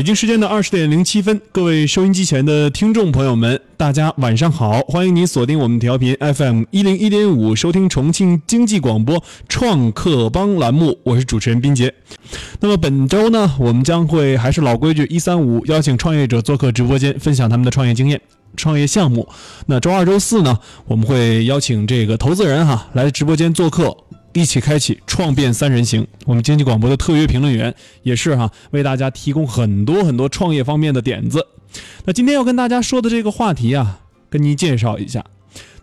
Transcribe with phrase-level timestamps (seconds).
[0.00, 4.80] 北京时间的二十点零七分，各位收音机前的听众朋友们，大家晚上好！
[4.88, 11.92] 欢迎您锁定我们调频 FM 一零一点五，收听重庆经济广播创客帮栏目，我是主持人斌杰。
[12.60, 18.18] 那么本周呢，我们将会还是老规矩，一三五邀请创业者做客直播间，分享他们的创业经验、
[18.56, 19.28] 创业项目。
[19.66, 23.94] 那周二、周四呢，我们会邀请这个投资人哈来直播间做客。
[24.32, 31.46] 一起开启创变三人行，我们经济广播的特约评论员也是哈，为大家提供很多很多创业方面的点子。
[32.04, 35.24] 那今天要跟大家说的这个话题啊，跟您介绍一下。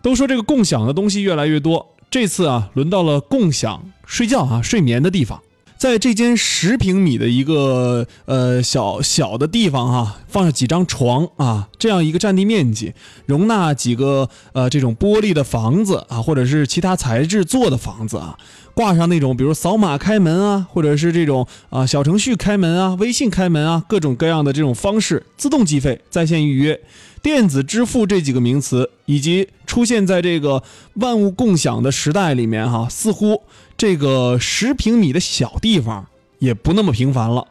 [0.00, 5.42] 都说这个共享的东西越来越多，这次啊，轮到了共享睡觉啊、睡眠的地方。
[5.78, 12.92] 在这间十平米的一个呃小小的地方哈，放上几张床啊，这样一个占地面积，
[13.26, 18.36] 容纳几个呃这种玻璃的房子啊，或者是其他材质做的房子啊，
[18.74, 26.80] 挂上那种比如扫码开门啊，或者是这种啊小程序开门啊、微信开门啊，各种各样的这种方式，自动计费、在线预约、
[27.22, 30.60] 电子支付这几个名词，以及出现在这个
[30.94, 33.40] 万物共享的时代里面哈，似乎。
[33.78, 36.04] 这个十平米的小地方
[36.40, 37.46] 也不那么平凡了。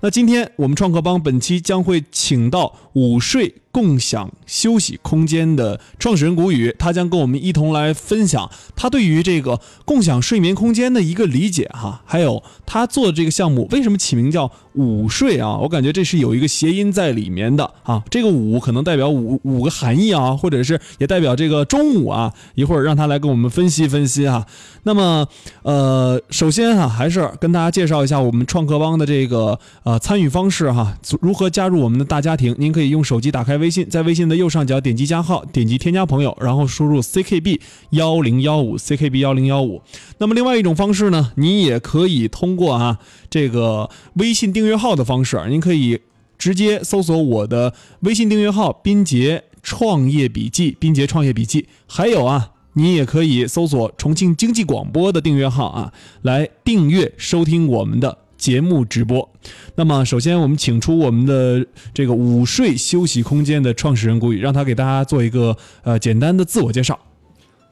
[0.00, 15.56] 那今天我们创客帮本期将会请到午睡共享休息空间的创始人谷雨，他将跟我们一同来分享他对于这个共享睡眠空间的一个理解哈，还有他做的这个项目为什么起名叫午睡啊？
[15.58, 18.02] 我感觉这是有一个谐音在里面的啊。
[18.10, 22.32] 这个午可能代表五五个含义啊，或者是也代表这个中午啊。
[22.56, 24.44] 一会儿让他来跟我们分析分析哈。
[24.82, 25.26] 那么
[25.62, 29.58] 呃，首先哈，还是跟大家介绍一下我们创客帮的这个。
[29.84, 32.54] 呃，参与方式哈，如何加入我们的大家庭？
[32.58, 39.82] 您可以用手机打开微信，在微信的右上角点击加号，点击添加朋友，然后输入 ckb 幺零幺五 ckb 幺零幺五。
[40.18, 42.98] 那么另外一种方式呢，你也可以通过啊
[43.30, 46.00] 这个微信订阅号的方式，您可以
[46.36, 51.66] 直接搜索我的微信订阅号“斌杰创业笔记”，斌杰创业笔记。
[51.86, 55.92] 还有啊，你也可以搜索重庆经济广播的订阅号啊，
[56.22, 58.18] 来订阅收听我们的。
[58.38, 59.28] 节目直播，
[59.74, 66.98] 那么首先我们请出我们的这个午睡休息空间的创始人谷雨，让他给大家做一个呃简单的自我介绍。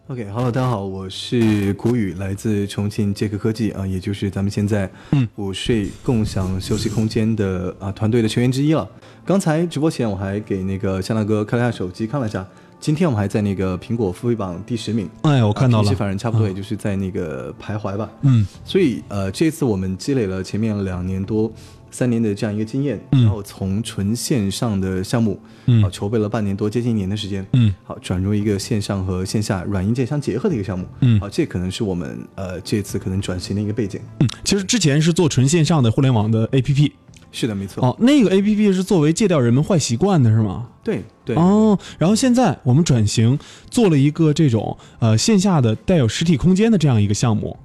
[0.09, 8.89] OK，Hello，大家好，我是谷雨，来自重庆杰克科技啊，也就是咱们现在嗯午睡共享休息空间的啊团队的成员之一了。
[9.25, 12.47] 刚才直播前我还给那个向大哥看了下手机看了一下。
[12.79, 18.09] 今天我们还在那个苹果付费榜第十名，哎，我看到了，反正差不多也就是在那个徘徊吧。
[18.23, 21.51] 嗯，所以呃，这次我们积累了前面两年多、
[21.91, 34.01] 三年的这样一个经验，然后从纯线上的项目，嗯，筹备了半年多，接近一年的时间，嗯，好，转入一个线上和线下软硬件相结合的一个项目，嗯，好，这可能是我们呃这次可能转型的一个背景。
[34.21, 36.93] 嗯，其实之前是做纯线上的互联网的 APP。
[37.33, 37.85] 是的，没错。
[37.85, 40.69] 哦，那个 A P P 是作为戒掉人们坏习惯的，是吗？
[40.83, 41.37] 对对。
[41.37, 43.39] 哦，然后现在我们转型
[43.71, 47.59] 做了一个这种呃线下的带有实体空间的这样一个项目。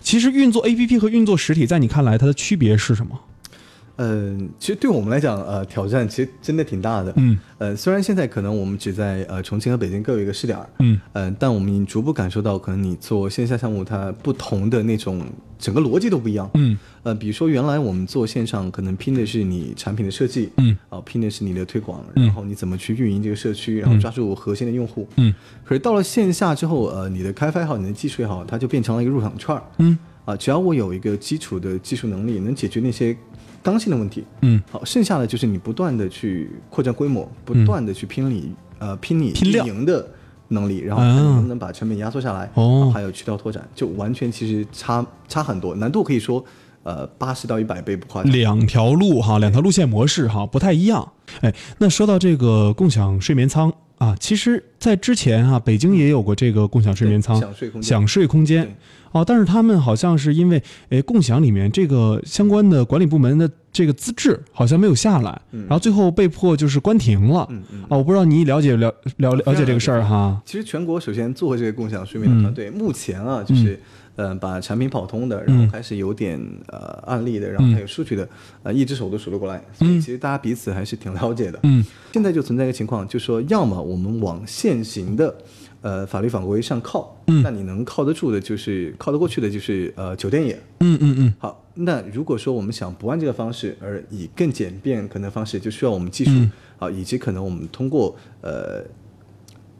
[0.00, 3.20] 其实运作 A P P 和运作实体，在你看来它的区别是什么？
[3.96, 7.12] 嗯，其实对我们来讲，呃，挑战其实真的挺大的。
[7.16, 15.22] 嗯，呃，虽然现在可能我们只在呃重庆和北京各有一个试点儿，嗯，呃，但我们已经逐步感受到，可能你做线下项目，它不同的那种
[15.58, 16.50] 整个逻辑都不一样。
[16.54, 25.32] 嗯，呃，比如说原来我们做线上，可能拼的是你产品的设计，嗯，啊，拼的是你的推广，然后你怎么去运营这个社区，然后抓住核心的用户，嗯，
[25.64, 33.16] 可是到了线下之后，呃，你的开发也好，你的技术也好，它就变成了一个入场券儿，嗯，啊，只要我有一个基础的技术能力，能解决那些。
[33.64, 40.04] 刚性的问题，嗯，好，剩下的就是你不断的去扩张规模，不断的去拼你呃拼你拼量赢的
[40.48, 46.44] 能力，然后能不能把成本压缩下来，哦，还有渠道拓展，就完全其实差差很多，难度可以说
[46.82, 48.32] 呃八十到一百倍不夸张。
[48.32, 51.12] 两条路哈，两条路线模式哈不太一样。
[51.40, 58.76] 哎，那说到这个共享睡眠舱啊，其实在之前哈，北京也有过这个共享睡眠舱，享睡空间，享睡空间。
[59.12, 67.46] 哦，但是他们好像是因为，哎，共享里面这个相关的管理部门的这个资质好像没有下来，然后最后被迫就是关停了。
[67.50, 67.82] 嗯嗯。
[67.82, 70.40] 啊，我不知道你了解了了了解这个事儿哈。
[70.46, 73.78] 其实全国首先做这个共享睡眠的团队，目前啊，就是，
[74.16, 78.28] 呃，把产品跑通的，然后开始有点呃案例的，然后还有数据的，
[78.62, 79.62] 呃，一只手都数得过来。
[79.72, 81.58] 所以其实大家彼此还是挺了解的。
[81.62, 81.84] 嗯。
[82.12, 85.34] 现在就存在一个情况，就是说，要么我们往现行的。
[85.80, 90.56] 呃，法律法规上靠，那你能靠得住的，就是靠得过去的，就是呃酒店业。
[90.78, 91.34] 嗯嗯嗯。
[91.40, 96.30] 好，那如果说我们想不按这个方式，而以更简便可能方式，就需要我们技术
[96.78, 98.80] 啊，以及可能我们通过呃，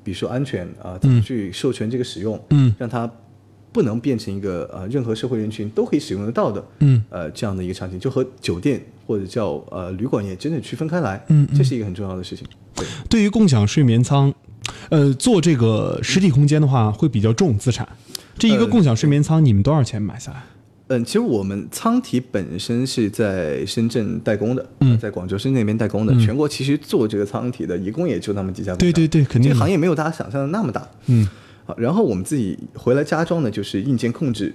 [0.02, 3.08] 比如说安全啊，怎么去授权这个使用，嗯，让它
[3.72, 12.46] 不能变成一个呃任何社会人群都可以使用得到的，嗯，呃这样的一个场景，就和酒店或者叫呃旅馆业真正区分开来，嗯这是一个很重要的事情。
[12.74, 14.32] 对，对于共享睡眠舱，
[14.90, 17.88] 呃，做这个实体空间的话，会比较重资产。
[18.38, 20.42] 这一个呃共享睡眠舱，你们多少钱买下来？
[20.88, 26.14] 嗯，其实我们舱体本身是在深圳代工的，嗯呃在广州、深圳那边代工的。
[26.20, 28.74] 全国其实做这个舱体的，一共也就那么几家。
[28.76, 30.86] 对对对，肯定这个行业没有大家想象的那么大。
[31.06, 31.26] 嗯，
[31.64, 34.52] 好，然后我们自己回来加装的就是硬件控制，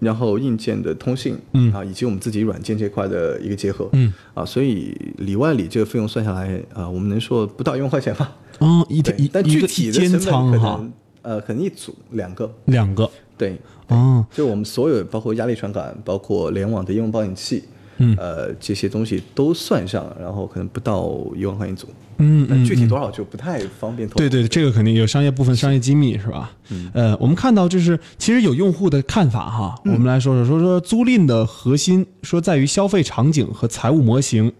[0.00, 1.72] 然后硬件的通信，嗯。
[1.72, 8.36] 啊，以及我们自己软件这块的一个结合，嗯，啊，所以里外里这个费用算下来，啊，我们能说不到一万块钱吧？
[8.58, 13.58] 哦，一天一但具体的成本，可能，呃，可能一组两个，两个对，
[13.88, 17.64] 哦，就我们所有包括压力传感，包括联网的应用报警器，
[18.02, 21.86] 嗯呃，这些东西都算上，然后可能不到一万块钱一组，
[22.18, 24.18] 嗯嗯，具体多少就不太方便透露。
[24.18, 26.50] 对对，这个肯定有商业部分商业机密是吧？
[26.70, 34.52] 嗯呃，我们看到就是其实有用户的看法哈，嗯我们来说说说说租赁的核心说在于消费场景和财务模型。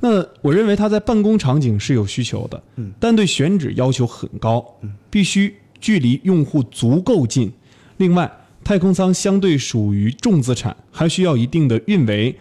[0.00, 4.64] 那我认为它在办公场景是有需求的，嗯但对选址要求很高，
[5.10, 7.52] 必须距离用户足够近。
[7.96, 8.30] 另外，
[8.62, 12.36] 太空舱相对属于重资产，还需要一定的运维、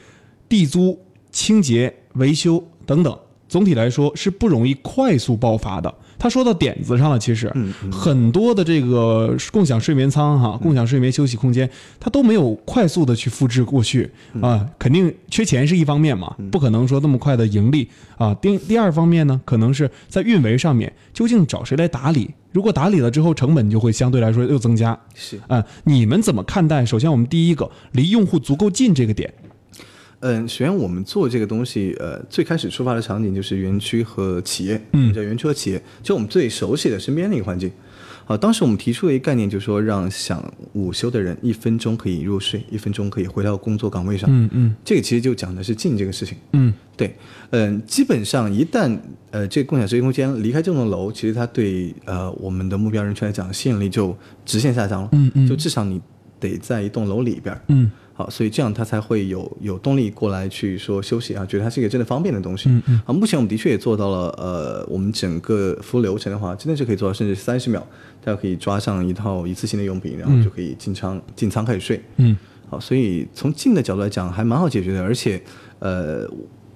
[0.47, 0.99] 地租、
[1.31, 3.17] 清洁、维修等等。
[3.47, 5.93] 总体来说是不容易快速爆发的。
[6.17, 11.69] 他说到点子上了，其实嗯很多的这个共享睡眠舱哈、共享睡眠休息空间，
[11.99, 14.09] 它都没有快速的去复制过去
[14.41, 17.87] 啊，肯定缺钱是一方面嘛，不可能说那么快的盈利
[18.17, 18.33] 啊。
[18.35, 22.33] 第第二方面呢，可能是在运维上面，究竟找谁来打理？
[22.51, 24.97] 如果打理了之后，成本就会相对来说又增加。
[25.13, 25.39] 是。
[25.47, 26.83] 啊，你们怎么看待？
[26.83, 29.31] 首先，我们第一个离用户足够近这个点。
[30.25, 37.71] 嗯，首先我们做这个东西，呃，最开始出发的场景就是园区和企业，嗯叫园区和企业，就我们最熟悉的身边的一个环境。
[38.25, 40.43] 好，当时我们提出了一个概念，就是说让想
[40.73, 44.27] 午休的人一分钟可以入睡，一分钟可以回到工作岗位上。
[44.31, 46.35] 嗯嗯这个其实就讲的是近这个事情。
[46.53, 47.15] 嗯对，
[47.51, 48.97] 嗯，基本上一旦
[49.29, 55.09] 呃这个共享休息空间离开这栋楼，其实它对呃我们的目标人群来讲吸引力就直线下降了。
[55.11, 56.01] 嗯嗯就至少你
[56.39, 57.61] 得在一栋楼里边儿。
[57.67, 62.69] 嗯好，所以这样他才会有有动力过来去说休息啊，觉得它是一个真的方便的东西。
[62.69, 63.01] 嗯嗯。
[63.05, 67.85] 啊，目前我们的确也做到了，呃，我们整个服务流程的话，真的是可以做到甚至三十秒，
[68.23, 72.01] 大家可以抓上一套一次性的用品，然后就可以进仓进仓开始睡。
[72.15, 72.37] 嗯。
[72.69, 75.41] 好，所以从近的角度来讲，还蛮好解决的，而且
[75.79, 76.25] 呃，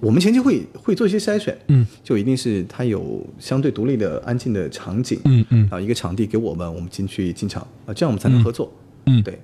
[0.02, 5.70] 我们前期会会做一些筛选，嗯，就一定是它有相对独立的安静的场景，嗯嗯。
[5.72, 8.70] 啊，一个场地给我们，我们进去进场啊，这样我们才能合作。
[9.06, 9.24] 嗯。
[9.24, 9.40] 对，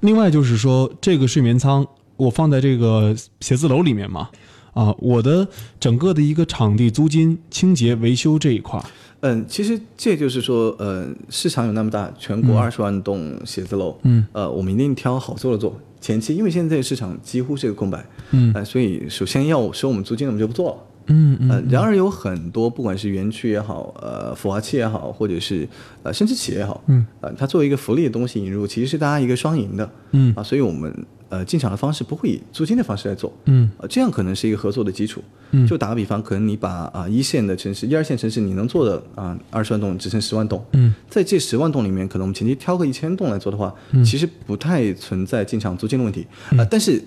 [0.00, 1.86] 另外就是说，这个睡眠舱
[2.16, 4.30] 我放在这个写字楼里面嘛，
[4.72, 5.46] 啊，我的
[5.78, 8.84] 整个的一个场地租金、清洁、维修这一块儿，
[9.20, 15.78] 嗯，其实这就是说，呃，市场有那么大，全国二十万栋写字楼，嗯，呃，我们一定挑好做的做。
[16.00, 20.76] 前期，因为现在这个市场几乎是个空白，嗯呃，所以首先要收我们租金，我们就不做了。
[21.10, 25.68] 嗯嗯呃，然而有很多，不管是园区也好，呃，孵化器也好，或者是
[26.02, 30.32] 呃，甚至企业也好，嗯，呃，它作为一个福利的东西引入，其实是大家一个双赢的，嗯。
[30.36, 30.94] 啊，所以我们
[31.28, 33.68] 呃进场的方式不会以租金的方式来做，嗯。
[33.78, 35.20] 呃，这样可能是一个合作的基础。
[35.50, 35.66] 嗯。
[35.66, 40.94] 就打个比方，可能你把啊、一线的城市、一二线城市你能做的啊二十万栋只剩十万栋，嗯。
[41.08, 43.74] 在这十万栋里面，可能我们前期挑个一千栋来做的话，
[44.04, 46.26] 其实不太存在进场租金的问题。
[46.50, 47.02] 啊、呃但是。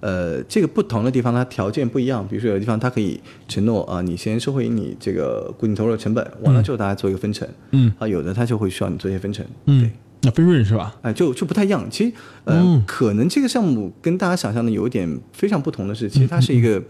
[0.00, 9.90] 呃，这个不同的地方它条件不一样，比如说有的地方它可以承诺啊、你先收回你这个固定投入的成本，完了之后大家做一个分成，嗯啊，有的它就会需要你做一些分成，嗯对，，
[10.22, 10.94] 那分润是吧？
[11.02, 11.86] 哎，就就不太一样。
[11.90, 12.12] 其实，
[12.44, 16.82] 呃，嗯可能这个项目跟大家想象的有一点非常不同的是，其实它是一个。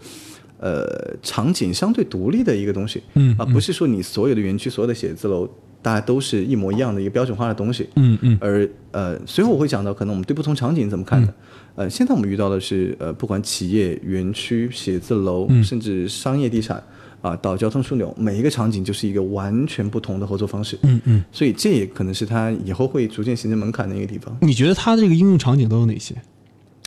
[0.61, 5.49] 呃，场景相对独立的一个东西，嗯啊，不是说你所有的园区、所有的写字楼，
[5.81, 11.33] 大家都是一模一样的一个标准化的东西，嗯嗯而呃，随后我会讲到，可能我们对不同场景怎么看的。
[11.75, 16.83] 呃，现在我们遇到的是呃，不管企业、园区、写字楼，甚至商业地产
[17.21, 20.77] 啊、到交通枢纽，每一个场景就是一个完全不同的合作方式。
[20.83, 24.35] 嗯嗯，所以这也可能是它以后会逐渐形成门槛的一个地方。
[24.41, 26.15] 你觉得它这个应用场景都有哪些？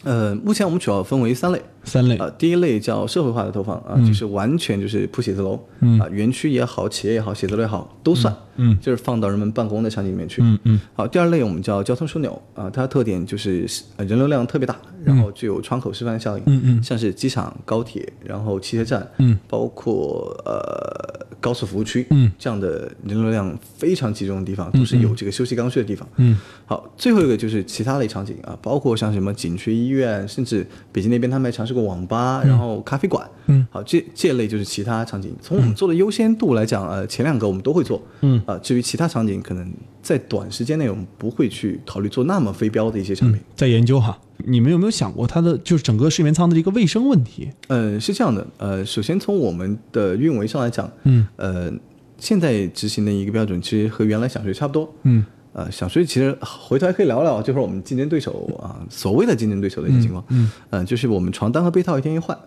[0.05, 1.63] 呃，目前我们主要分为三类。
[1.85, 2.17] 三类。
[2.17, 5.55] 呃，第一类叫社会化的投放啊，就是完全就是铺写字楼，
[6.01, 10.81] 啊，园区也好，企业也好，写字楼也好，都算，嗯，就是放到人们办公的场景里面去，嗯嗯。
[10.95, 16.83] 好，第二类我们叫交通枢纽啊，它的特点就是呃人流量特别大，然后具有窗口示范效应，嗯嗯。
[16.83, 26.07] 像是机场、高铁，然后汽车站，嗯，包括呃高速服务区，嗯，这样的人流量非常集中的地方，都是有这个休息刚需的地方。
[26.17, 33.29] 嗯，好，最后一个就是其他类场景啊，包括像什么景区医院，甚至北京那边他们还尝试过网吧，然后咖啡馆。
[33.47, 35.35] 嗯，好，这这类就是其他场景。
[35.41, 38.00] 从我们做的优先度来讲，呃，前两个我们都会做。
[38.21, 43.41] 嗯，啊，至于其他场景，可能在短时间内我们不会去考虑做那么非标的一些产品。
[43.57, 44.19] 在研究哈。
[44.45, 47.49] 你们有没有想过它的就是整个睡眠舱的一个卫生问题？
[47.69, 51.73] 呃，是这样的，呃，首先从我们的运维上来讲，嗯，呃，
[52.19, 54.93] 现在执行的一个标准其实和原来想睡差不多。
[55.05, 60.25] 嗯，呃，想睡其实回头还可以聊聊就是我们竞争对手啊，所谓的竞争对手的一些情况。
[60.28, 62.38] 嗯，呃，就是我们床单和被套一天一换。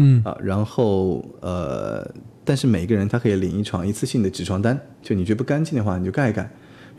[0.00, 2.08] 嗯啊，然后呃，
[2.44, 6.48] 但是每个人他可以领一床一次性的纸床单，就你觉得不干净的话，你就盖一盖。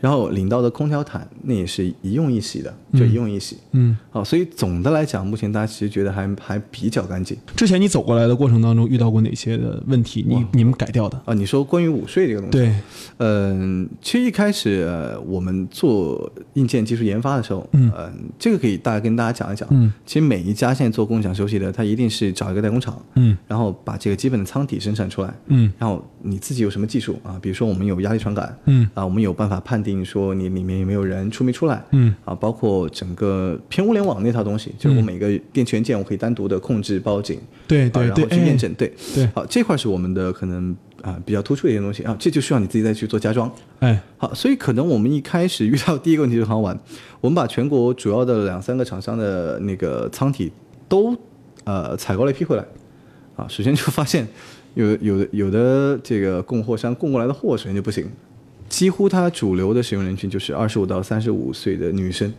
[0.00, 3.58] 然后领到的空调毯那也是一用一洗的，就一用一洗。
[3.72, 7.36] 嗯，好，所以总的来讲，目前大家其实觉得还还比较干净。
[7.56, 10.24] 之前你走过来的过程当中遇到过哪些的问题？
[10.26, 11.20] 你你们改掉的？
[11.24, 12.74] 啊，你说关于午睡这个东西，对，
[13.18, 19.68] 嗯，其实一开始、呃、我们做硬件技术研发的时候，嗯呃，这个可以大概跟大家讲一讲。
[19.70, 27.38] 嗯，其实每一家现在做共享休息的，它一定是找一个代工厂，嗯然后把这个基本的舱体生产出来，嗯然后你自己有什么技术啊？
[27.40, 32.14] 比如说我们有压力传感，嗯啊，我们有办法判定说你里面有没有人出没出来，嗯。
[32.24, 38.92] 啊，包括整个偏物联网那套东西，就是我每个电器元件我可以单独的控制报警，啊对对对，哎然后去验证，对。
[39.14, 39.26] 对。
[39.34, 43.50] 好，这块是我们的可能啊、比较突出的一些东西啊，这就需要你自己再去做加装。
[43.80, 44.00] 哎。
[44.18, 46.78] 好，所以可能我们一开始遇到第一个问题就很好玩，
[47.20, 50.52] 我们把全国主要的两三个厂商的那个舱体
[50.88, 51.16] 都
[51.64, 52.64] 呃采购了一批回来，
[53.36, 54.28] 啊，首先就发现
[54.74, 58.06] 有有的有的这个供货商供过来的货首先就不行，
[58.70, 62.32] 几乎它主流的使用人群就是二十五到三十五岁的女生。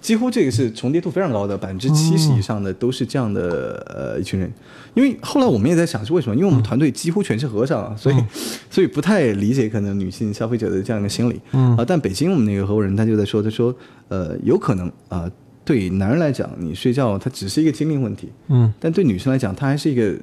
[0.00, 4.52] 几乎这个是重叠度非常高的，百分之七十以上的都是这样的呃一群人。
[4.92, 8.16] 因为后来我们也在想是为什么，因为我们团队几乎全是和尚啊，所以
[8.68, 11.40] 所以不太理解可能女性消费者的这样一个心理。
[11.52, 11.74] 嗯。
[11.76, 13.74] 啊，但北京我们那个合伙人他就在说，他说
[14.08, 15.30] 呃有可能啊、
[15.64, 20.14] 对男人来讲，你睡觉它只是一个精力问题，嗯，但对女生来讲，它还是一个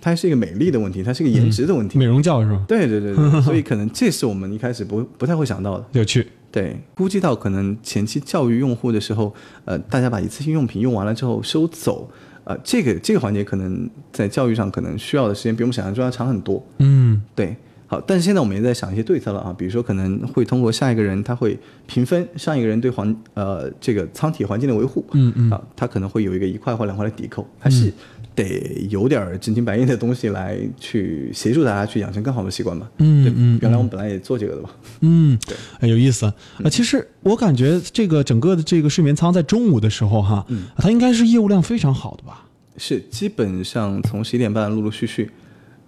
[0.00, 1.98] 它是一个美丽的问题，它是一个颜值的问题。
[1.98, 2.64] 美容觉是吧？
[2.66, 5.84] 对对对对， 所以可能这是我们一开始不不太会想到的。
[5.92, 6.26] 有趣。
[6.52, 9.32] 对，估计到可能前期教育用户的时候，
[9.64, 12.10] 呃，大家把一次性用品用完了之后收走，
[12.42, 16.60] 呃，这个这个环节可能在教育上可能需要的时间比我们想象中要长很多。
[16.78, 17.54] 嗯对，
[17.90, 27.92] 好，但是现在我们也在想一些对策了啊，比如说可能会通过下一个人他会评分上一个人对环呃这个舱体环境的维护，嗯嗯啊，他可能会有一个一块或两块的抵扣，还是
[28.36, 32.88] 得有点儿真金白银的东西来去协助大家去养成更好的习惯吧。
[32.98, 34.70] 嗯嗯原来我们本来也做这个的吧。
[35.00, 36.26] 嗯对，哎，有意思
[36.62, 36.70] 啊！
[36.70, 42.46] 其实我感觉这个整个的这个睡眠舱在中午的时候哈，嗯它应该是业务量非常好的吧？
[42.76, 45.28] 是，基本上从十一点半陆陆续续，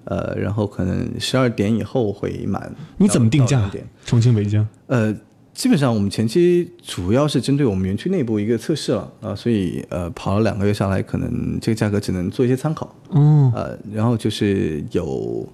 [0.04, 2.74] 呃，然后可能十二点以后会满。
[2.98, 3.70] 你怎么定价？
[4.04, 4.66] 重庆、北京？
[4.86, 5.14] 呃，
[5.54, 12.86] 基本上我们前期主要是针对我们园区内部一个测试了啊、所以呃跑了两个月下来，可能这个价格只能做一些参考。
[13.10, 15.46] 哦，呃，然后就是有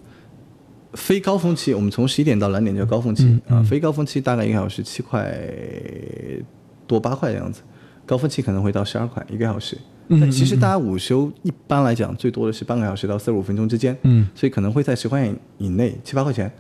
[0.95, 5.37] 非高峰期，我们从十一点到两点叫高峰期啊、非高峰期大概一个小时七块
[6.87, 7.61] 多八块的样子，
[8.07, 9.77] 高峰期可能会到十二块一个小时。
[10.09, 16.51] 但其实大家午休一般来讲最多的是半个小时到四十五分钟之间，嗯，所以可能会在十块钱以内，七八块钱。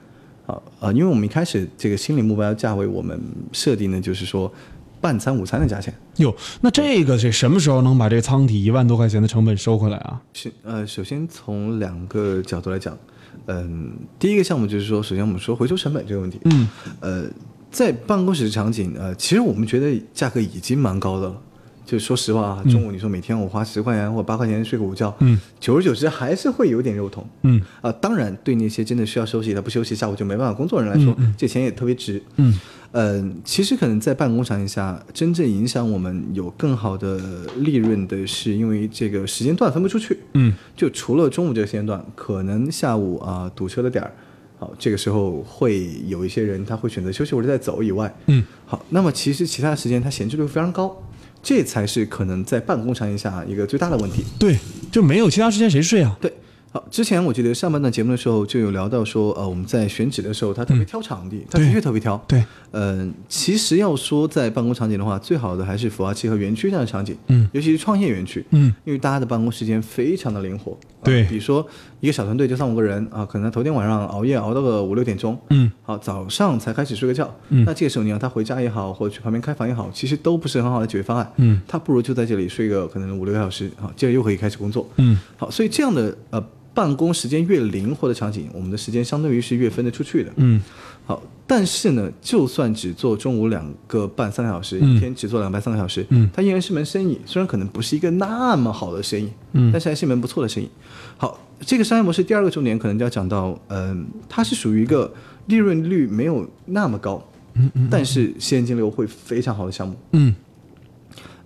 [0.46, 3.20] 啊呃，因为我们一开始这个心理目标价位我们
[3.52, 4.50] 设定的就是说
[4.98, 5.92] 半餐午餐的价钱。
[6.16, 10.18] 哟，那这个是什么时候能把这个舱体一万多块钱的成本收回来啊？
[10.32, 12.96] 是呃，首先从两个角度来讲，
[13.44, 16.66] 嗯，第一个项目就是说，首先我们说回收成本这个问题，嗯，
[17.00, 17.26] 呃，
[17.70, 21.42] 在办公室场景，呃，其实我们觉得价格已经蛮高的了。
[21.88, 27.26] 就说实话啊，中午你说每天我花十块钱或八块钱睡个午觉，嗯，久而久之还是会有点肉痛。
[27.44, 27.62] 嗯。
[27.80, 32.22] 啊、当然，对那些真的需要休息，他不休息，下午就没办法工作的人来说，这钱也特别值。
[32.36, 32.54] 嗯，
[32.92, 37.18] 呃，其实可能在办公场景下，真正影响我们有更好的
[37.56, 40.18] 利润的是，因为这个时间段分不出去。
[40.34, 44.12] 嗯，就除了中午这个时间段，可能下午啊、堵车的点儿，
[44.58, 50.94] 好，这个时候会有一些人他会选择休息或者再走以外，嗯，好，那么其实其他时间他闲置率非常高，
[51.42, 54.24] 这才是可能在办公场景下一个最大的问题。
[54.38, 54.58] 对，
[54.90, 56.16] 就没有其他时间谁睡啊？
[56.20, 56.32] 对，
[56.70, 62.22] 好，之前我记得上半段节目的时候就有聊到说，呃，我们在选址的时候，他特别挑场地，他的对确特别挑。
[62.28, 71.66] 对，嗯，其实要说在办公场景的话，最好的还是孵化器和园区这样的场景，嗯，尤其是创业园区，嗯，因为大家的办公时间非常的灵活，啊对比如说
[72.00, 77.64] 一个小团队就三五个人啊，可能头天晚上熬夜熬到个五六点钟，嗯，好，早上才开始睡个觉，嗯。
[77.64, 86.44] 那这个时候你让他回家也好，或者去旁边开房也好，其实都不是很好的解决方案，嗯，他不如就在这里睡个可能五六个小时，好，接着又可以开始工作，嗯，好，所以这样的呃
[86.78, 90.30] 办公时间越灵活的场景，我们的时间相对于是越分得出去的。
[90.36, 90.62] 嗯
[91.04, 100.70] 好，但是呢，就算只做中午两个半三个小时，一天只做两半三个小时，嗯它依然是门生意，虽然可能不是一个那么好的生意，嗯但是还是一门不错的生意。
[101.16, 105.12] 好，这个商业模式第二个重点可能就要讲到，嗯、它是属于一个
[105.46, 107.20] 利润率没有那么高，
[107.54, 109.96] 嗯嗯但是现金流会非常好的项目。
[110.12, 110.32] 嗯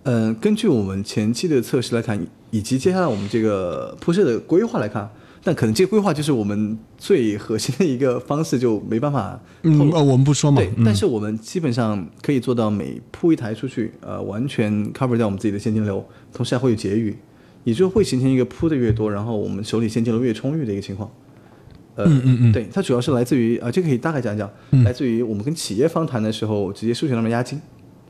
[0.03, 2.19] 呃，根据我们前期的测试来看，
[2.51, 5.09] 以及接下来我们这个铺设的规划来看，
[5.43, 10.61] 但可能这个规划就是我们最核心的一个方式，就没办法嗯，我们不说嘛。
[10.61, 17.15] 对，嗯但是我们基本上可以做到每铺一台出去，呃，完全 cover 掉我们自己的现金流，同时还会有结余，
[17.65, 21.11] 也就会形成一个铺的越多，然后我们手里现金流越充裕的一个情况。
[21.95, 27.59] 呃，嗯嗯嗯对，它主要是来自于啊、这个可以大概讲讲，嗯来自于我们跟企业方谈的时候，直接授权他们押金。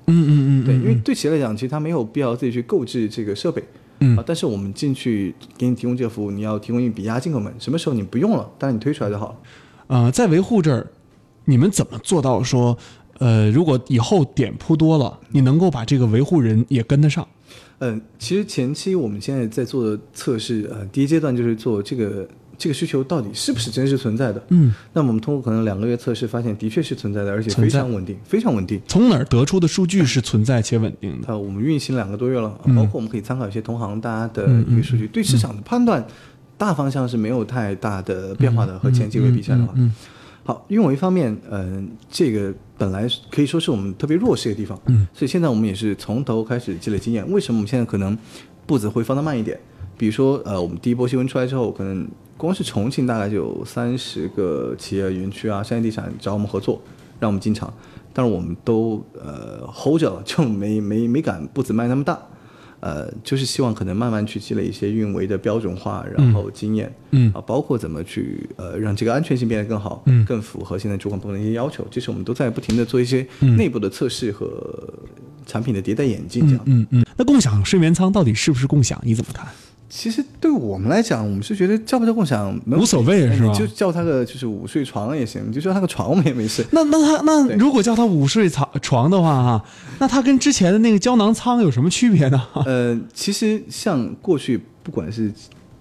[0.06, 0.32] 嗯嗯
[0.64, 3.64] 嗯，对，嗯因为对企业来讲，其实他没有必要自己去购置这个设备，
[4.06, 9.36] 嗯啊，但是我们进去给你提供这个服务，你要提供一笔押金给我们，什么时候你不用了，当然你推出来就好了。
[9.88, 10.86] 呃，在维护这儿，
[11.46, 12.78] 你们怎么做到说，
[13.20, 17.28] 呃，如果以后点铺多了，你能够把这个维护人也跟得上？
[17.80, 24.44] 嗯，其实前期我们现在在做的测试，呃，第一阶段就是做这个这个需求到底是不是真实存在的。
[24.50, 28.82] 嗯，那么我们通过可能两个月测试，发现的确是存在的，而且非常稳定，非常稳定。
[28.88, 31.28] 从哪儿得出的数据是存在且稳定的？
[31.28, 36.06] 呃我们运行两个多月了，嗯包括我们可以参考一些同行大家的一个数据，对市场的判断
[36.58, 39.74] 大方向是没有太大的变化的，和前几位比起来的话。
[39.76, 39.94] 嗯
[40.46, 47.26] 好，因为我一方面，嗯、这个本来可以说是我们特别弱势的地方，嗯，所以现在我们也是从头开始积累经验。
[47.32, 48.18] 为什么我们现在可能
[48.66, 49.58] 步子会放得慢一点？
[50.04, 52.06] 比如说，呃，我们第一波新闻出来之后，可能
[52.36, 56.82] 光是重庆大概就有三十个企业园区啊，商业地产找我们合作，
[57.22, 57.74] 让我们进场，
[58.12, 62.20] 但是我们都呃 hold 着了，就没没没敢步子迈那么大。
[62.82, 71.88] 呃，就是希望可能慢慢去积累一些运维的标准化，然后经验，嗯啊，包括怎么去呃让这个安全性变得更好，嗯更符合现在主管部门的一些要求。
[71.90, 74.84] 这是我们都在不停的做一些内部的测试和
[75.46, 76.64] 产品的迭代演进，这样。
[76.66, 77.06] 嗯嗯。
[77.16, 79.00] 那共享睡眠舱到底是不是共享？
[79.06, 79.48] 你怎么看？
[79.96, 86.66] 其实对我们来讲，我们是觉得叫不叫共享无所谓是吧就叫它个就是午睡床也行，你就叫它个床我们也没事。
[86.72, 89.66] 那那他那如果叫它午睡床床的话哈，
[90.00, 92.42] 那它跟之前的那个胶囊舱有什么区别呢？
[92.66, 95.32] 呃，其实像过去不管是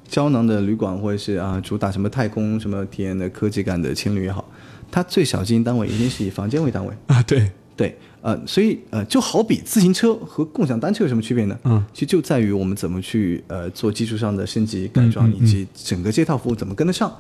[0.07, 4.45] 胶囊的旅馆，或者是啊主打什么太空什么体验的科技感的情侣也好，
[4.91, 6.95] 它最小经营单位一定是以房间为单位。
[7.09, 11.59] 啊，对，对，呃，所以呃，就好比自行车和共享单车有什么区别呢？
[11.65, 17.13] 嗯，其实就在于我们怎么去呃做技术上的升级改装，以及整个这套服务怎么跟得上，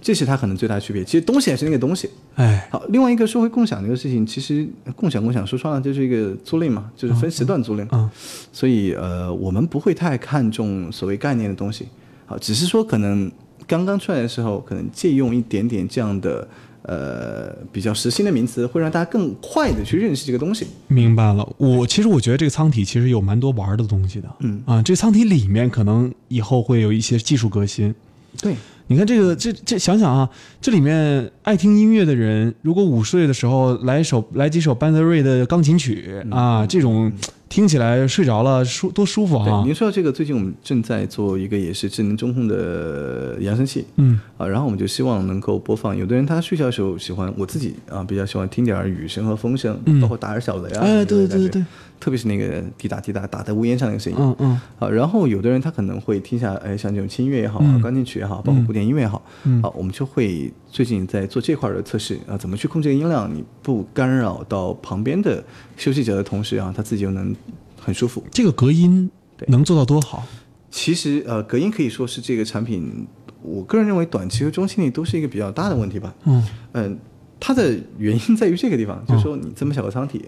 [0.00, 1.04] 这是它可能最大的区别。
[1.04, 2.08] 其实东西还是那个东西。
[2.36, 4.64] 哎，好，另外一个说回共享这个事情，其实
[4.94, 7.86] 共享共享说穿了就是一个租赁嘛，就是分时段租赁。
[7.90, 8.08] 嗯
[8.52, 11.88] 所以呃，我们不会太看重所谓概念的东西，
[12.26, 13.28] 好，只是说可能
[13.66, 16.46] 刚刚出来的时候，可能借用一点点这样的
[16.84, 20.66] 呃比较实心的名词，会让大家更快的去认识这个东西。
[20.88, 21.46] 明白了。
[21.58, 24.28] 我其实我觉得这个舱体其实有蛮多玩的东西的。
[24.40, 27.94] 嗯啊，这舱体里面可能以后会有一些技术革新。
[28.40, 28.54] 对，
[28.86, 30.28] 你看这个，这这想想啊，
[30.60, 37.10] 这里面爱听音乐的人，如果午睡的时候来首来几首班德瑞的钢琴曲、嗯啊，这种
[37.48, 39.62] 听起来睡着了舒多舒服对，啊！
[39.64, 45.96] 您说到这个，最近我们正在做一个也是智能中控的扬声器，嗯啊，然后我们就希望能够播放。
[45.96, 50.82] 有的人他睡觉的时候喜欢，我自己啊比较喜欢听点儿雨声和风声，嗯包括打点儿小雷啊。
[51.04, 51.64] 对对对
[52.00, 54.18] 特别是那个滴答滴答打在屋檐上那个声音。
[54.20, 65.44] 嗯嗯啊，然后有的人他可能会听下，哎，像这种轻音乐也好，嗯钢琴曲也好，包括古典音乐也好，嗯啊，我们就会最近在做这块的测试啊，怎么去控制音量，你不干扰到旁边的
[65.76, 67.32] 休息者的同时啊，他自己又能
[67.80, 68.20] 很舒服。
[68.32, 70.26] 这个隔音对能做到多好？
[70.72, 73.06] 其实呃，隔音可以说是这个产品，
[73.42, 76.12] 我个人认为短期和中期内都是一个比较大的问题吧。
[76.24, 76.98] 嗯嗯，
[77.38, 80.24] 它的原因在于这个地方，就是说你这么小个舱体，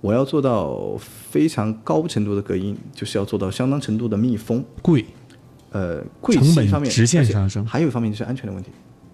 [0.00, 4.64] 我要做到非常高程度的隔音，就是要做到相当程度的密封。
[4.82, 5.04] 贵，
[5.70, 8.70] 呃，贵成本是一方面，直线上升还有一方面就是安全的问题。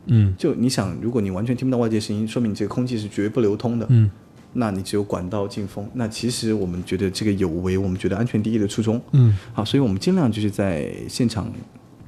[0.07, 3.87] 嗯就你想，如果你完全听不到外界声音，说明你这个空气是绝不流通的。
[3.89, 4.11] 嗯
[4.55, 5.89] 那你只有管道进风。
[5.95, 9.01] 那其实我们觉得这个有违我们觉得安全第一的初衷。
[9.13, 11.51] 嗯好，所以我们尽量就是在现场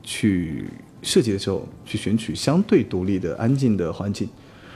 [0.03, 0.67] 去
[1.01, 4.29] 设计的时候，去选取相对独立的、安静的环境。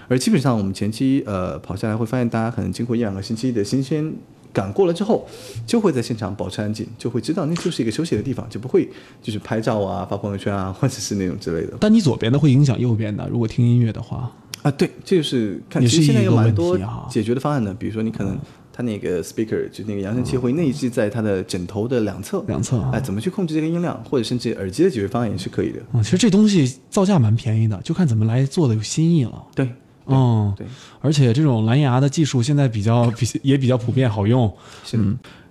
[0.08, 4.10] 而基本上我们前期呃跑下来会发现，大家可能经过一两个星期的新鲜
[4.52, 5.26] 感过了之后，
[5.66, 8.88] 就会在现场保持安静，就会知道那就是一个休息的地方，就不会
[9.22, 11.76] 就是拍照啊、发朋友圈啊，或者是那种之类的。
[11.80, 14.32] 但你左边的会影响右边的，如果听音乐的话，
[14.62, 18.36] 啊，对，这就是看，也是其实现在有蛮多解决的方案的，比如说你可能
[18.72, 25.80] 它那个 speaker 就那个扬声器会内置在它的枕头的两侧，两侧啊哎，怎么去控制这个音量，或者甚至耳机的解决方案也是可以的。
[25.92, 29.44] 嗯，其实这东西造价蛮便宜的，就看怎么来做的有新意了。
[29.54, 29.68] 对，
[30.08, 30.66] 嗯，对，
[31.00, 34.52] 而且这种蓝牙的技术现在比较 比也比较普遍，好用。
[34.84, 35.04] 是的。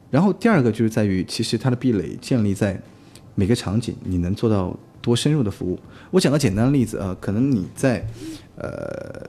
[0.09, 2.81] 然后第二个就是在于，其实它的壁垒建立在
[3.35, 5.77] 每个场景你能做到多深入的服务。
[6.11, 8.05] 我讲个简单的例子啊，可能你在
[8.55, 9.27] 呃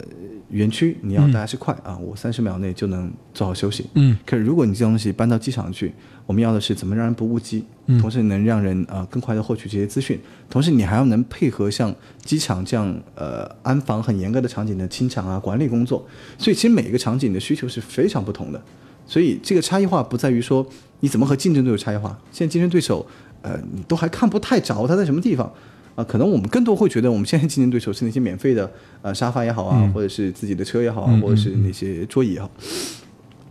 [0.51, 3.87] 园区你要大家是快、啊，我三十秒内就能做好休息。
[3.95, 5.93] 嗯，可是如果你这东西搬到机场去，
[6.27, 7.65] 我们要的是怎么让人不误机，
[8.01, 10.19] 同时能让人啊、呃更快的获取这些资讯，
[10.51, 18.63] 同时你还要能配合像机场这样呃安防很严格的场景的清场啊管理工作，所以其实每一个场景的需求是非常不同的。
[19.07, 20.67] 所以这个差异化不在于说
[21.01, 23.07] 你怎么和竞争对手差异化，现在竞争对手
[23.43, 25.51] 呃你都还看不太着他在什么地方。
[25.99, 28.71] 啊，可能我们更多会觉得我们现在竞争对手是那些免费的
[29.03, 32.49] 呃沙发也好啊，或者是自己的车也好啊，或者是那些桌椅也好。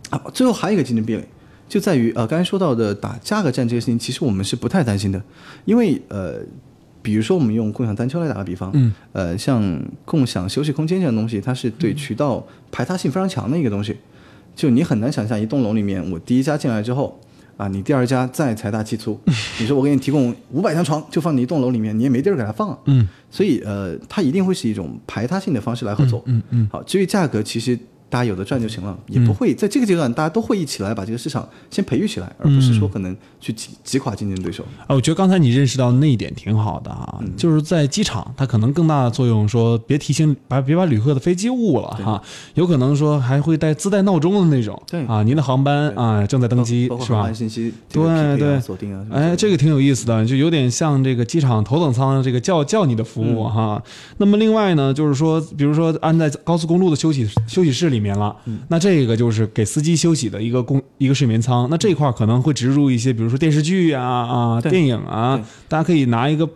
[0.08, 1.22] 好，最后还有一个竞争壁垒，
[1.68, 5.22] 就在于呃，刚才说到的打价格战这个事情，其实我们是不太担心的，
[5.66, 6.40] 因为呃，
[7.02, 13.94] 比如说我们用共享单车来打个比方，嗯，呃，像共享休息空间这样的东西，它是对渠道排他性非常强的一个东西，
[14.56, 17.20] 就你很难想象一栋楼里面，我第一家进来之后。
[17.58, 19.20] 啊，你第二家再财大气粗，
[19.60, 22.78] 你说我给你提供五百张床，就放你一栋楼里面，你也没地儿给他放啊。
[22.86, 26.22] 嗯，所以呃，它一定会是一种排他性的方式来合作。
[26.26, 27.76] 嗯嗯，好，至于价格，其实
[28.10, 34.64] 大家有的赚就行了，也不会在这个阶段，大家都会一起来把这个市场先培育起来，而不是说可能去挤挤垮竞争对手。
[34.86, 42.22] 啊，我觉得刚才你认识到那一点挺好的啊，就是在机场，它可能更大的作用说，别提醒把别把旅客的飞机误了哈，
[42.54, 45.04] 有可能说还会带自带闹钟的那种，对。
[45.06, 47.32] 啊，您的航班啊正在登机是吧？
[47.32, 48.60] 信息这个对对。
[48.60, 53.82] 锁定啊，哎，这个挺有意思的，就有点像这个机场头等舱这个叫叫你的服务哈。
[54.18, 58.34] 那么另外呢，就是说，比如说安在高速公路的休息休息室里面了，
[58.68, 61.68] 那这个就是给司机休息的一个公一个睡眠舱。
[61.70, 66.48] 那这块儿可能会植入一些，比如说电视剧啊啊、电影啊，大家可以拿一个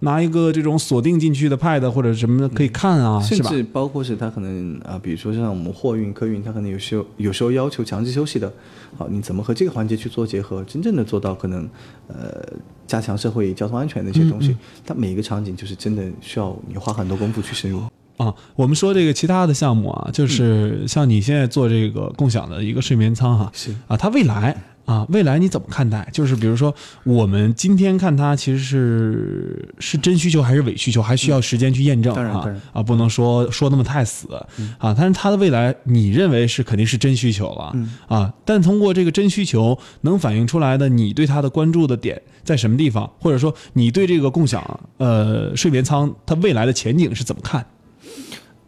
[0.00, 3.48] 拿一个这种锁定进去的 pad 或者什么的可以看啊，是吧？
[3.48, 8.52] 甚至包括是它可能啊、比如说像我们货运、客运，它可能有时候有时候要求强制休息的，
[8.96, 11.68] 好，你怎么和这个环节去做结合，真正的做到可能
[12.08, 12.42] 呃
[12.86, 17.82] 加强社会交通安全的一些东西，它每一个场景就是真的需要你花很多功夫去深入。
[18.20, 24.54] 啊，我们说这个其他的项目啊，就是像你现在做这个共享的一个睡眠舱哈，是啊，它未来
[24.84, 26.06] 啊，未来你怎么看待？
[26.12, 34.28] 就是比如说，我们今天看它其实是是真需求还是伪需求，还需要时间去验证啊当然当然啊，不能说说那么太死
[34.76, 34.94] 啊。
[34.94, 37.74] 但是它的未来，你认为是肯定是真需求了
[38.06, 38.30] 啊？
[38.44, 43.10] 但通过这个真需求能反映出来的，你对它的关注的点在什么地方？
[43.18, 44.62] 或者说，你对这个共享
[44.98, 47.64] 呃睡眠舱它未来的前景是怎么看？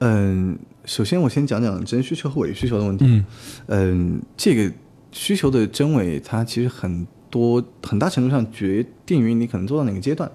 [0.05, 3.05] 嗯，首先我先讲讲真需求和伪需求的问题。
[3.07, 3.25] 嗯
[3.69, 4.73] 嗯，这个
[5.13, 10.29] 需求的真伪，它其实很多很大程度上决定于你可能做到哪个阶段。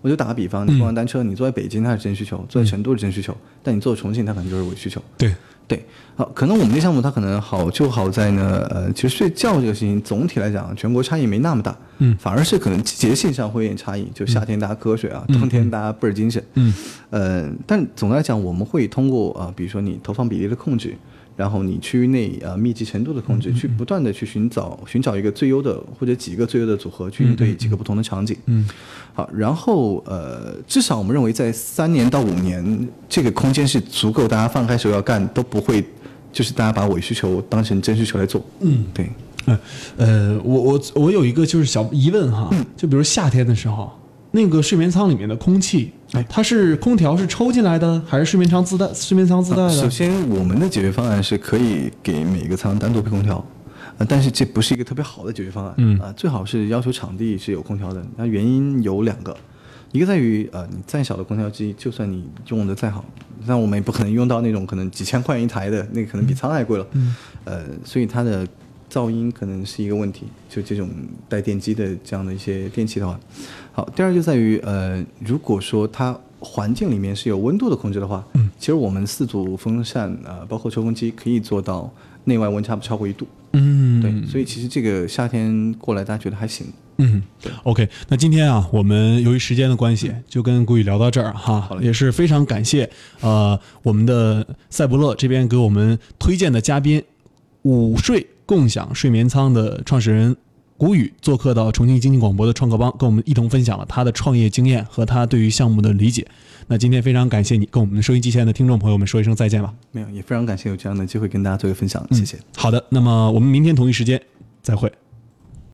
[0.00, 5.00] 我就打个比方，你共享单车，你坐在北京它是真需求，坐在成都是真需求，但你坐重庆它可能就是伪需求。
[5.16, 5.32] 对，
[5.72, 5.84] 对，
[6.16, 16.74] 好，可能我们这项目它可能好就好在呢，呃，其实睡觉这个事情总体来讲，全国差异没那么大，嗯，反而是可能季节性上会有点差异，就夏天大家瞌睡啊，冬天大家倍儿精神，嗯，
[17.08, 20.94] 呃，但总的来讲，我们会通过啊、呃比如说你投放比例的控制，
[21.34, 28.68] 然后你区域内呃密集程度的控制，去不断的去寻找寻找一个最优的或者几个最优的组合，去应对几个不同的场景，嗯，
[29.14, 35.84] 好，然后呃，至少我们认为在三年到五年，这个空间是足够大家放开手要干，都不会
[36.32, 38.44] 就是大家把伪需求当成真需求来做。
[38.60, 39.10] 嗯，对，
[39.46, 39.58] 嗯，
[39.96, 43.90] 呃，我我我有一个就是小疑问哈，就比如夏天的时候，
[44.32, 49.70] 那个睡眠舱里面的空气，哎它是空调是抽进来的，还是睡眠舱自带睡眠舱自带的？
[49.70, 53.44] 首先，我们的解决方案是可以给每个舱单独配空调，
[53.98, 55.74] 呃，但是这不是一个特别好的解决方案。
[55.76, 58.02] 嗯啊、最好是要求场地是有空调的。
[58.16, 59.36] 那原因有两个，
[59.92, 63.04] 一个在于呃，你再小的空调机，就算你用的再好，
[63.46, 66.86] 那我们也不可能用到那种可能几千块钱一台的，那个可能比舱还贵了。
[66.92, 67.14] 嗯，
[67.44, 68.46] 呃，所以它的
[68.92, 70.90] 噪音可能是一个问题，就这种
[71.28, 73.18] 带电机的这样的一些电器的话。
[73.72, 81.90] 好，第二就在于呃，如果说它环境里面是有温度的控制的话，嗯，其实我们四组风扇啊、呃包括抽风机可以做到
[82.24, 83.26] 内外温差不超过一度。
[83.54, 86.66] 嗯，对，所以其实这个夏天过来大家觉得还行。
[86.98, 87.22] 嗯
[87.64, 92.88] ，OK，那今天啊，我们由于时间的关系，就跟谷雨聊到这儿哈，嘞也是非常感谢
[93.20, 97.02] 呃我们的赛博乐这边给我们推荐的嘉宾，
[97.62, 100.36] 午睡共享睡眠舱的创始人
[100.76, 106.28] 谷雨做客到重庆经济广播的创客帮，跟我们一同分享了他的创业经验和他对于项目的理解。
[106.66, 109.72] 那今天非常感谢你跟我们收音机前的听众朋友们说一声再见吧。
[109.90, 112.36] 没有，也非常感谢有这样的机会跟大家做一个分享，谢谢。
[112.54, 114.20] 好的，那么我们明天同一时间
[114.60, 114.92] 再会。